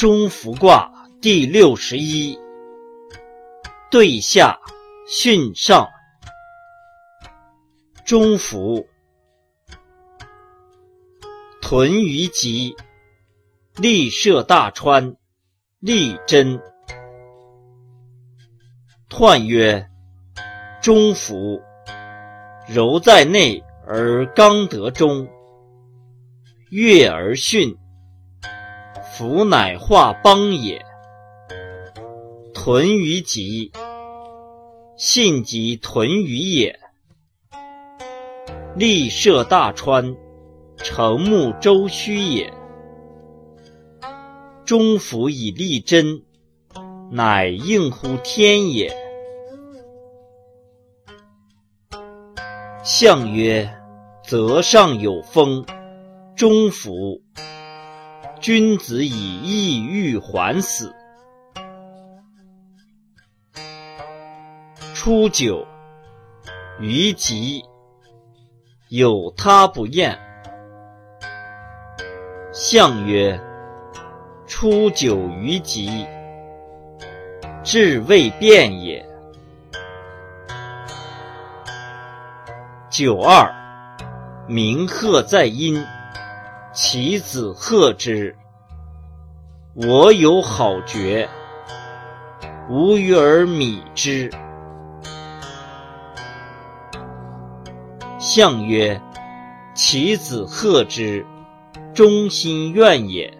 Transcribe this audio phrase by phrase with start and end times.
[0.00, 0.90] 中孚卦
[1.20, 2.34] 第六十一，
[3.90, 4.58] 兑下
[5.06, 5.86] 巽上。
[8.06, 8.88] 中孚，
[11.60, 12.74] 屯于吉，
[13.76, 15.16] 利涉大川，
[15.80, 16.58] 利贞。
[19.10, 19.86] 彖曰：
[20.80, 21.60] 中孚，
[22.66, 25.28] 柔在内而刚得中，
[26.70, 27.76] 悦而巽。
[29.20, 30.82] 夫乃化邦也。
[32.54, 33.70] 屯于吉，
[34.96, 36.80] 信即屯于也。
[38.74, 40.16] 利涉大川，
[40.78, 42.50] 成木周须也。
[44.64, 46.22] 中孚以利贞，
[47.10, 48.90] 乃应乎天也。
[52.82, 53.70] 象曰：
[54.26, 55.66] 泽上有风，
[56.34, 57.20] 中孚。
[58.40, 60.94] 君子以义欲还死。
[64.94, 65.66] 初九，
[66.80, 67.62] 于吉，
[68.88, 70.18] 有他不厌。
[72.50, 73.38] 象曰：
[74.46, 76.06] 初九于吉，
[77.62, 79.06] 志未变也。
[82.88, 83.54] 九二，
[84.48, 85.84] 鸣鹤在阴。
[86.72, 88.34] 其子贺之。
[89.74, 91.28] 我有好爵，
[92.68, 94.28] 无与尔米之。
[98.18, 99.00] 象曰：
[99.72, 101.24] 其子贺之，
[101.94, 103.32] 忠心愿也。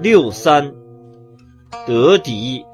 [0.00, 0.72] 六三，
[1.86, 2.64] 得敌，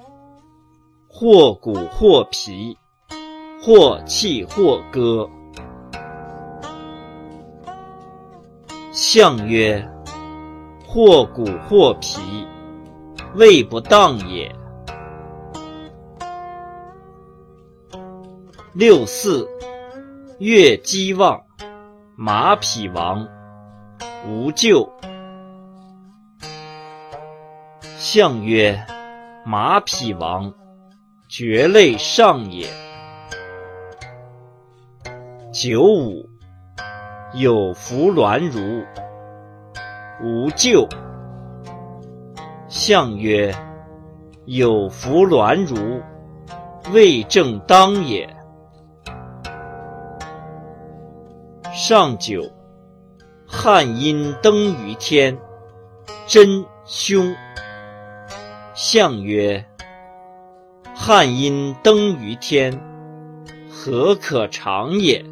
[1.09, 2.79] 或鼓或皮，
[3.61, 5.29] 或泣或歌。
[8.93, 9.85] 象曰：
[10.91, 12.19] 或骨或皮，
[13.35, 14.51] 未不当也。
[18.73, 19.47] 六四，
[20.39, 21.43] 月姬旺，
[22.17, 23.29] 马匹亡，
[24.27, 24.91] 无咎。
[27.99, 28.83] 象曰：
[29.45, 30.55] 马匹亡，
[31.29, 32.67] 绝类上也。
[35.53, 36.27] 九五。
[37.35, 38.87] 有弗鸾如，
[40.23, 40.89] 无咎。
[42.69, 43.55] 象曰：
[44.45, 46.03] 有弗鸾如，
[46.93, 48.29] 未正当也。
[51.73, 52.43] 上九，
[53.47, 55.39] 汉阴登于天，
[56.27, 57.35] 真凶。
[58.75, 59.65] 象曰：
[60.95, 62.81] 汉阴登于天，
[63.71, 65.25] 何可长也？